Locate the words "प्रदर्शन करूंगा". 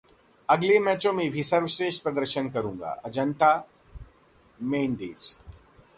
2.03-2.91